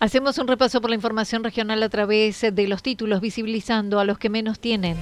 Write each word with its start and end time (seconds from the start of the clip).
Hacemos 0.00 0.38
un 0.38 0.48
repaso 0.48 0.80
por 0.80 0.88
la 0.88 0.96
información 0.96 1.44
regional 1.44 1.82
a 1.82 1.90
través 1.90 2.40
de 2.40 2.68
los 2.68 2.82
títulos, 2.82 3.20
visibilizando 3.20 4.00
a 4.00 4.06
los 4.06 4.18
que 4.18 4.30
menos 4.30 4.58
tienen. 4.58 4.96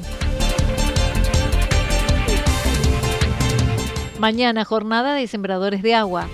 Mañana 4.18 4.64
jornada 4.64 5.14
de 5.14 5.28
sembradores 5.28 5.82
de 5.82 5.94
agua. 5.94 6.26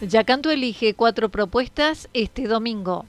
Yacanto 0.00 0.50
elige 0.50 0.94
cuatro 0.94 1.28
propuestas 1.28 2.08
este 2.14 2.48
domingo. 2.48 3.04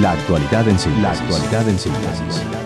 La 0.00 0.10
actualidad 0.10 0.68
en 0.68 0.78
síntesis. 0.80 1.02
La 1.02 1.12
actualidad 1.12 1.68
en 1.68 1.78
síntesis. 1.78 2.65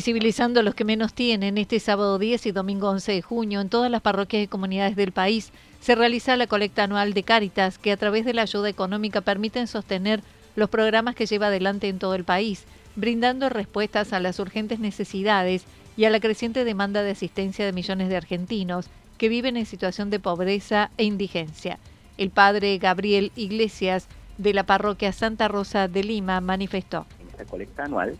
Visibilizando 0.00 0.60
a 0.60 0.62
los 0.62 0.74
que 0.74 0.86
menos 0.86 1.12
tienen, 1.12 1.58
este 1.58 1.78
sábado 1.78 2.18
10 2.18 2.46
y 2.46 2.52
domingo 2.52 2.88
11 2.88 3.12
de 3.12 3.20
junio 3.20 3.60
en 3.60 3.68
todas 3.68 3.90
las 3.90 4.00
parroquias 4.00 4.42
y 4.42 4.46
comunidades 4.46 4.96
del 4.96 5.12
país 5.12 5.52
se 5.82 5.94
realiza 5.94 6.38
la 6.38 6.46
colecta 6.46 6.84
anual 6.84 7.12
de 7.12 7.22
Cáritas, 7.22 7.76
que 7.76 7.92
a 7.92 7.98
través 7.98 8.24
de 8.24 8.32
la 8.32 8.40
ayuda 8.40 8.70
económica 8.70 9.20
permiten 9.20 9.66
sostener 9.66 10.22
los 10.56 10.70
programas 10.70 11.16
que 11.16 11.26
lleva 11.26 11.48
adelante 11.48 11.90
en 11.90 11.98
todo 11.98 12.14
el 12.14 12.24
país, 12.24 12.64
brindando 12.96 13.50
respuestas 13.50 14.14
a 14.14 14.20
las 14.20 14.38
urgentes 14.38 14.80
necesidades 14.80 15.64
y 15.98 16.06
a 16.06 16.10
la 16.10 16.18
creciente 16.18 16.64
demanda 16.64 17.02
de 17.02 17.10
asistencia 17.10 17.66
de 17.66 17.74
millones 17.74 18.08
de 18.08 18.16
argentinos 18.16 18.86
que 19.18 19.28
viven 19.28 19.58
en 19.58 19.66
situación 19.66 20.08
de 20.08 20.18
pobreza 20.18 20.90
e 20.96 21.04
indigencia. 21.04 21.78
El 22.16 22.30
padre 22.30 22.78
Gabriel 22.78 23.32
Iglesias 23.36 24.08
de 24.38 24.54
la 24.54 24.64
parroquia 24.64 25.12
Santa 25.12 25.48
Rosa 25.48 25.88
de 25.88 26.04
Lima 26.04 26.40
manifestó. 26.40 27.04
En 27.20 27.28
esta 27.28 27.44
colecta 27.44 27.84
anual 27.84 28.16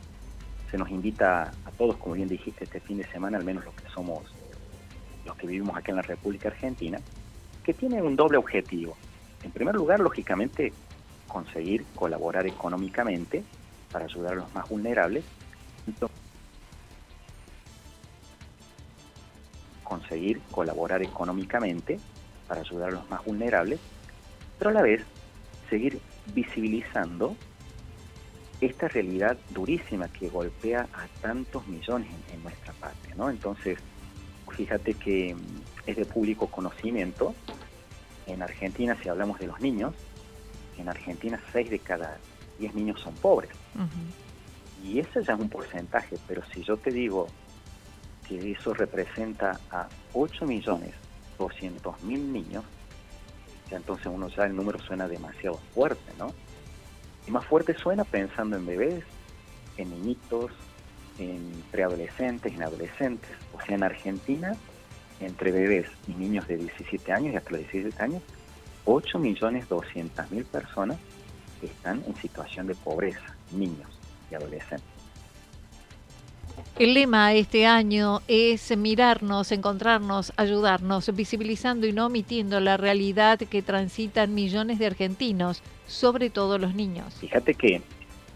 se 0.70 0.78
nos 0.78 0.90
invita 0.90 1.50
todos, 1.80 1.96
como 1.96 2.14
bien 2.14 2.28
dijiste, 2.28 2.64
este 2.64 2.78
fin 2.78 2.98
de 2.98 3.06
semana, 3.06 3.38
al 3.38 3.44
menos 3.44 3.64
los 3.64 3.72
que 3.72 3.88
somos 3.88 4.22
los 5.24 5.34
que 5.34 5.46
vivimos 5.46 5.74
aquí 5.74 5.90
en 5.90 5.96
la 5.96 6.02
República 6.02 6.48
Argentina, 6.48 6.98
que 7.64 7.72
tiene 7.72 8.02
un 8.02 8.16
doble 8.16 8.36
objetivo. 8.36 8.98
En 9.42 9.50
primer 9.50 9.74
lugar, 9.74 9.98
lógicamente, 9.98 10.74
conseguir 11.26 11.86
colaborar 11.94 12.46
económicamente 12.46 13.42
para 13.90 14.04
ayudar 14.04 14.32
a 14.32 14.36
los 14.36 14.54
más 14.54 14.68
vulnerables. 14.68 15.24
conseguir 19.82 20.40
colaborar 20.52 21.02
económicamente 21.02 21.98
para 22.46 22.60
ayudar 22.60 22.90
a 22.90 22.92
los 22.92 23.10
más 23.10 23.24
vulnerables, 23.24 23.80
pero 24.58 24.70
a 24.70 24.74
la 24.74 24.82
vez 24.82 25.02
seguir 25.68 25.98
visibilizando 26.34 27.34
esta 28.60 28.88
realidad 28.88 29.38
durísima 29.50 30.08
que 30.08 30.28
golpea 30.28 30.86
a 30.92 31.06
tantos 31.22 31.66
millones 31.66 32.08
en, 32.32 32.42
nuestra 32.42 32.72
patria, 32.74 33.14
¿no? 33.16 33.30
Entonces, 33.30 33.78
fíjate 34.50 34.94
que 34.94 35.34
es 35.86 35.96
de 35.96 36.04
público 36.04 36.46
conocimiento. 36.48 37.34
En 38.26 38.42
Argentina, 38.42 38.96
si 39.02 39.08
hablamos 39.08 39.38
de 39.38 39.46
los 39.46 39.60
niños, 39.60 39.94
en 40.78 40.88
Argentina 40.88 41.40
6 41.52 41.70
de 41.70 41.78
cada 41.78 42.18
10 42.58 42.74
niños 42.74 43.00
son 43.00 43.14
pobres. 43.14 43.50
Y 44.84 44.98
ese 44.98 45.22
ya 45.24 45.34
es 45.34 45.40
un 45.40 45.48
porcentaje, 45.48 46.16
pero 46.26 46.42
si 46.52 46.62
yo 46.62 46.76
te 46.76 46.90
digo 46.90 47.28
que 48.28 48.52
eso 48.52 48.74
representa 48.74 49.58
a 49.70 49.88
8 50.12 50.46
millones 50.46 50.94
200 51.38 52.02
mil 52.02 52.32
niños, 52.32 52.64
ya 53.70 53.78
entonces 53.78 54.06
uno 54.06 54.28
ya 54.28 54.44
el 54.44 54.54
número 54.54 54.78
suena 54.78 55.08
demasiado 55.08 55.58
fuerte, 55.74 56.12
¿no? 56.18 56.32
Más 57.30 57.46
fuerte 57.46 57.74
suena 57.74 58.04
pensando 58.04 58.56
en 58.56 58.66
bebés, 58.66 59.04
en 59.76 59.90
niñitos, 59.90 60.50
en 61.18 61.62
preadolescentes, 61.70 62.52
en 62.52 62.62
adolescentes. 62.62 63.30
O 63.52 63.60
sea, 63.60 63.76
en 63.76 63.84
Argentina 63.84 64.56
entre 65.20 65.52
bebés 65.52 65.86
y 66.08 66.12
niños 66.14 66.48
de 66.48 66.56
17 66.56 67.12
años 67.12 67.34
y 67.34 67.36
hasta 67.36 67.50
los 67.50 67.60
17 67.60 68.02
años, 68.02 68.22
8.200.000 68.86 70.44
personas 70.46 70.98
están 71.62 72.02
en 72.06 72.16
situación 72.16 72.66
de 72.66 72.74
pobreza, 72.74 73.36
niños 73.52 73.88
y 74.30 74.34
adolescentes. 74.34 74.89
El 76.80 76.94
lema 76.94 77.34
este 77.34 77.66
año 77.66 78.22
es 78.26 78.74
mirarnos, 78.74 79.52
encontrarnos, 79.52 80.32
ayudarnos, 80.38 81.14
visibilizando 81.14 81.86
y 81.86 81.92
no 81.92 82.06
omitiendo 82.06 82.58
la 82.58 82.78
realidad 82.78 83.38
que 83.38 83.60
transitan 83.60 84.34
millones 84.34 84.78
de 84.78 84.86
argentinos, 84.86 85.62
sobre 85.86 86.30
todo 86.30 86.56
los 86.56 86.74
niños. 86.74 87.12
Fíjate 87.20 87.52
que, 87.52 87.82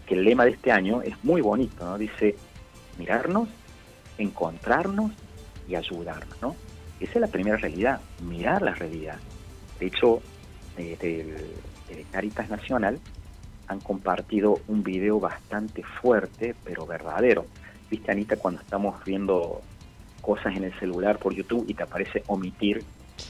el 0.09 0.23
lema 0.23 0.45
de 0.45 0.51
este 0.51 0.71
año 0.71 1.01
es 1.01 1.15
muy 1.23 1.41
bonito, 1.41 1.85
¿no? 1.85 1.97
Dice 1.97 2.35
mirarnos, 2.99 3.49
encontrarnos 4.19 5.11
y 5.67 5.73
ayudarnos, 5.73 6.39
¿no? 6.39 6.55
Esa 6.99 7.13
es 7.13 7.21
la 7.21 7.27
primera 7.29 7.57
realidad, 7.57 7.99
mirar 8.21 8.61
la 8.61 8.75
realidad. 8.75 9.17
De 9.79 9.87
hecho, 9.87 10.21
de 10.77 12.05
Caritas 12.11 12.47
Nacional 12.51 12.99
han 13.65 13.79
compartido 13.79 14.59
un 14.67 14.83
video 14.83 15.19
bastante 15.19 15.81
fuerte, 15.81 16.53
pero 16.63 16.85
verdadero 16.85 17.47
viste 17.89 18.11
Anita 18.11 18.37
cuando 18.37 18.61
estamos 18.61 19.03
viendo 19.03 19.61
cosas 20.21 20.55
en 20.55 20.63
el 20.63 20.73
celular 20.79 21.19
por 21.19 21.33
YouTube 21.33 21.65
y 21.67 21.73
te 21.73 21.83
aparece 21.83 22.23
omitir 22.27 22.83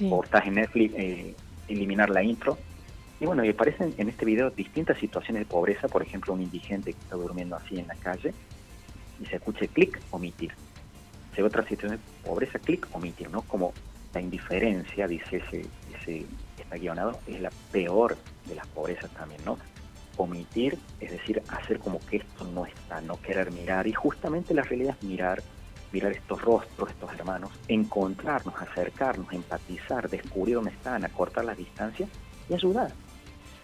o 0.10 0.24
estás 0.24 0.46
en 0.48 0.56
Netflix 0.56 0.94
eh, 0.96 1.36
eliminar 1.68 2.10
la 2.10 2.24
intro. 2.24 2.58
Y 3.20 3.26
bueno 3.26 3.46
y 3.46 3.50
aparecen 3.50 3.94
en 3.98 4.10
este 4.10 4.26
video 4.26 4.50
distintas 4.50 4.98
situaciones 4.98 5.42
de 5.42 5.46
pobreza 5.46 5.88
por 5.88 6.02
ejemplo 6.02 6.34
un 6.34 6.42
indigente 6.42 6.94
que 6.94 7.00
está 7.00 7.16
durmiendo 7.16 7.56
así 7.56 7.80
en 7.80 7.88
la 7.88 7.96
calle 7.96 8.34
y 9.22 9.26
se 9.26 9.38
escucha 9.38 9.68
clic 9.68 10.00
omitir. 10.12 10.54
Se 11.34 11.42
ve 11.42 11.48
otra 11.48 11.64
situación 11.64 12.00
de 12.00 12.28
pobreza 12.28 12.60
clic 12.60 12.88
omitir 12.94 13.30
no 13.30 13.42
como 13.42 13.74
la 14.14 14.22
indiferencia 14.22 15.08
dice 15.08 15.38
ese 15.38 15.66
ese 16.02 16.26
está 16.58 16.78
guionado 16.78 17.20
es 17.28 17.42
la 17.42 17.52
peor 17.72 18.18
de 18.48 18.56
las 18.56 18.68
pobrezas 18.68 19.12
también 19.12 19.42
no 19.46 19.58
omitir, 20.18 20.78
es 21.00 21.12
decir, 21.12 21.42
hacer 21.50 21.80
como 21.80 22.00
que 22.00 22.18
esto 22.18 22.46
no 22.46 22.66
está, 22.66 23.02
no 23.02 23.20
querer 23.22 23.52
mirar. 23.52 23.88
Y 23.88 23.94
justamente 23.94 24.54
la 24.54 24.64
realidad 24.64 24.96
es 25.00 25.08
mirar, 25.08 25.44
mirar 25.92 26.12
estos 26.12 26.42
rostros, 26.42 26.90
estos 26.90 27.14
hermanos, 27.14 27.52
encontrarnos, 27.68 28.56
acercarnos, 28.60 29.32
empatizar, 29.34 30.10
descubrir 30.10 30.56
dónde 30.56 30.72
están, 30.72 31.06
acortar 31.06 31.46
las 31.46 31.58
distancias 31.58 32.10
y 32.50 32.54
ayudar. 32.54 32.92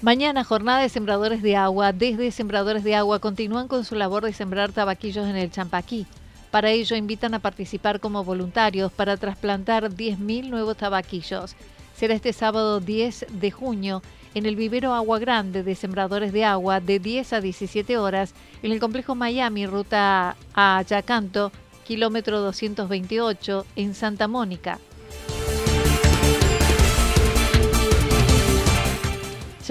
Mañana, 0.03 0.43
jornada 0.43 0.81
de 0.81 0.89
sembradores 0.89 1.43
de 1.43 1.55
agua. 1.55 1.93
Desde 1.93 2.33
Sembradores 2.33 2.83
de 2.83 2.97
Agua 2.97 3.21
continúan 3.21 3.69
con 3.69 3.85
su 3.85 3.95
labor 3.95 4.25
de 4.25 4.33
sembrar 4.33 4.73
tabaquillos 4.73 5.29
en 5.29 5.37
el 5.37 5.53
Champaquí. 5.53 6.09
Para 6.53 6.71
ello 6.71 6.97
invitan 6.97 7.33
a 7.33 7.39
participar 7.39 7.99
como 7.99 8.25
voluntarios 8.25 8.93
para 8.93 9.17
trasplantar 9.17 9.89
10.000 9.89 10.51
nuevos 10.51 10.77
tabaquillos. 10.77 11.57
Será 11.97 12.13
este 12.13 12.35
sábado 12.35 12.79
10 12.79 13.25
de 13.31 13.51
junio 13.51 14.03
en 14.35 14.45
el 14.45 14.55
vivero 14.55 14.93
Agua 14.93 15.19
Grande 15.19 15.63
de 15.63 15.75
Sembradores 15.75 16.31
de 16.31 16.45
Agua 16.45 16.81
de 16.81 16.99
10 16.99 17.33
a 17.33 17.41
17 17.41 17.97
horas 17.97 18.35
en 18.63 18.71
el 18.71 18.81
complejo 18.81 19.15
Miami, 19.15 19.65
ruta 19.65 20.37
a 20.55 20.83
Yacanto, 20.83 21.53
kilómetro 21.87 22.43
228 22.43 23.65
en 23.77 23.95
Santa 23.95 24.29
Mónica. 24.29 24.79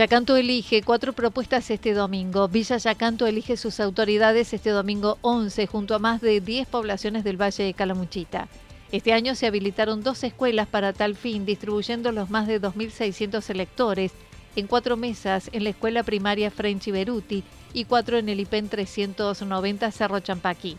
Yacanto 0.02 0.36
elige 0.36 0.82
cuatro 0.82 1.14
propuestas 1.14 1.70
este 1.70 1.94
domingo. 1.94 2.48
Villa 2.48 2.78
Yacanto 2.78 3.28
elige 3.28 3.56
sus 3.56 3.80
autoridades 3.80 4.52
este 4.52 4.72
domingo 4.72 5.20
11 5.22 5.68
junto 5.68 5.94
a 5.94 6.00
más 6.00 6.22
de 6.22 6.42
10 6.42 6.68
poblaciones 6.70 7.24
del 7.24 7.40
Valle 7.40 7.66
de 7.66 7.76
Calamuchita. 7.76 8.48
Este 8.92 9.14
año 9.14 9.36
se 9.36 9.46
habilitaron 9.46 10.02
dos 10.02 10.24
escuelas 10.24 10.68
para 10.68 10.92
tal 10.92 11.16
fin, 11.16 11.46
distribuyendo 11.46 12.12
los 12.12 12.32
más 12.32 12.48
de 12.48 12.60
2.600 12.60 13.48
electores 13.52 14.12
en 14.56 14.66
cuatro 14.66 14.98
mesas 14.98 15.52
en 15.54 15.66
la 15.66 15.70
escuela 15.70 16.02
primaria 16.02 16.50
French 16.50 16.90
Beruti 16.92 17.44
y 17.72 17.86
cuatro 17.86 18.18
en 18.18 18.28
el 18.28 18.40
IPEN 18.40 18.70
390 18.70 19.92
Cerro 19.92 20.20
Champaquí. 20.20 20.78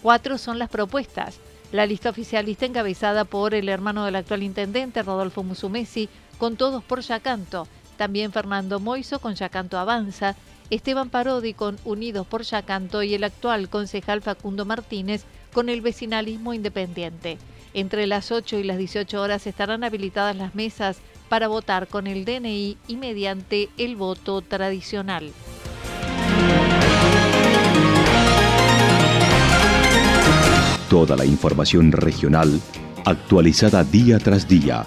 Cuatro 0.00 0.38
son 0.38 0.60
las 0.60 0.68
propuestas. 0.68 1.40
La 1.72 1.86
lista 1.86 2.10
oficialista 2.10 2.66
encabezada 2.66 3.24
por 3.24 3.52
el 3.52 3.68
hermano 3.68 4.04
del 4.04 4.14
actual 4.14 4.44
intendente 4.44 5.02
Rodolfo 5.02 5.42
Musumesi, 5.42 6.08
con 6.38 6.54
todos 6.56 6.84
por 6.84 7.00
Yacanto 7.00 7.66
también 8.00 8.32
Fernando 8.32 8.80
Moiso 8.80 9.18
con 9.18 9.34
Yacanto 9.34 9.78
Avanza, 9.78 10.34
Esteban 10.70 11.10
Parodi 11.10 11.52
con 11.52 11.76
Unidos 11.84 12.26
por 12.26 12.44
Yacanto 12.44 13.02
y 13.02 13.12
el 13.12 13.24
actual 13.24 13.68
concejal 13.68 14.22
Facundo 14.22 14.64
Martínez 14.64 15.24
con 15.52 15.68
el 15.68 15.82
vecinalismo 15.82 16.54
independiente. 16.54 17.36
Entre 17.74 18.06
las 18.06 18.32
8 18.32 18.56
y 18.56 18.62
las 18.62 18.78
18 18.78 19.20
horas 19.20 19.46
estarán 19.46 19.84
habilitadas 19.84 20.34
las 20.34 20.54
mesas 20.54 20.96
para 21.28 21.48
votar 21.48 21.88
con 21.88 22.06
el 22.06 22.24
DNI 22.24 22.78
y 22.88 22.96
mediante 22.96 23.68
el 23.76 23.96
voto 23.96 24.40
tradicional. 24.40 25.30
Toda 30.88 31.16
la 31.16 31.26
información 31.26 31.92
regional 31.92 32.58
actualizada 33.04 33.84
día 33.84 34.18
tras 34.18 34.48
día 34.48 34.86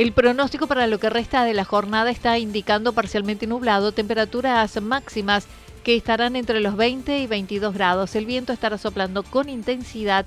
El 0.00 0.12
pronóstico 0.12 0.66
para 0.66 0.86
lo 0.86 0.98
que 0.98 1.10
resta 1.10 1.44
de 1.44 1.52
la 1.52 1.66
jornada 1.66 2.10
está 2.10 2.38
indicando 2.38 2.94
parcialmente 2.94 3.46
nublado, 3.46 3.92
temperaturas 3.92 4.80
máximas 4.80 5.46
que 5.84 5.94
estarán 5.94 6.36
entre 6.36 6.60
los 6.60 6.74
20 6.74 7.18
y 7.18 7.26
22 7.26 7.74
grados. 7.74 8.16
El 8.16 8.24
viento 8.24 8.54
estará 8.54 8.78
soplando 8.78 9.22
con 9.22 9.50
intensidad, 9.50 10.24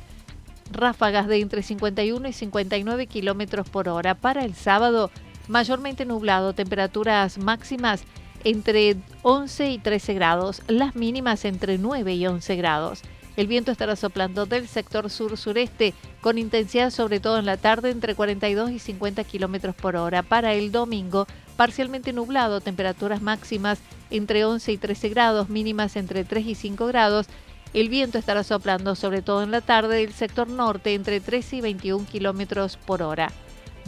ráfagas 0.72 1.28
de 1.28 1.40
entre 1.40 1.64
51 1.64 2.28
y 2.28 2.34
59 2.34 3.08
kilómetros 3.08 3.68
por 3.68 3.90
hora. 3.90 4.14
Para 4.14 4.46
el 4.46 4.54
sábado, 4.54 5.10
mayormente 5.48 6.06
nublado, 6.06 6.54
temperaturas 6.54 7.40
máximas 7.40 8.04
entre 8.44 8.98
11 9.24 9.72
y 9.72 9.80
13 9.80 10.14
grados, 10.14 10.62
las 10.68 10.96
mínimas 10.96 11.46
entre 11.46 11.80
9 11.80 12.14
y 12.14 12.28
11 12.28 12.56
grados. 12.58 13.02
El 13.36 13.48
viento 13.48 13.72
estará 13.72 13.96
soplando 13.96 14.46
del 14.46 14.68
sector 14.68 15.10
sur-sureste 15.10 15.94
con 16.22 16.38
intensidad 16.38 16.92
sobre 16.92 17.20
todo 17.20 17.40
en 17.40 17.46
la 17.46 17.58
tarde 17.58 17.90
entre 17.90 18.14
42 18.16 18.72
y 18.72 18.80
50 18.80 19.24
kilómetros 19.24 19.76
por 19.76 19.96
hora. 19.96 20.22
Para 20.22 20.54
el 20.54 20.72
domingo, 20.72 21.26
parcialmente 21.56 22.14
nublado, 22.14 22.62
temperaturas 22.62 23.22
máximas 23.22 23.80
entre 24.12 24.46
11 24.46 24.72
y 24.74 24.78
13 24.78 25.10
grados, 25.10 25.50
mínimas 25.50 25.96
entre 25.96 26.24
3 26.24 26.46
y 26.46 26.56
5 26.56 26.86
grados. 26.88 27.28
El 27.74 27.90
viento 27.90 28.20
estará 28.20 28.44
soplando 28.44 28.94
sobre 28.94 29.24
todo 29.24 29.42
en 29.42 29.50
la 29.50 29.62
tarde 29.62 29.98
del 29.98 30.14
sector 30.14 30.48
norte 30.48 30.94
entre 30.94 31.20
13 31.20 31.56
y 31.56 31.62
21 31.62 32.06
kilómetros 32.06 32.78
por 32.78 33.02
hora. 33.02 33.32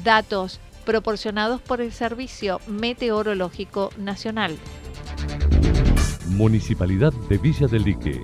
Datos 0.03 0.59
proporcionados 0.85 1.61
por 1.61 1.81
el 1.81 1.91
Servicio 1.91 2.59
Meteorológico 2.67 3.91
Nacional. 3.97 4.57
Municipalidad 6.29 7.13
de 7.29 7.37
Villa 7.37 7.67
del 7.67 7.83
Lique. 7.83 8.23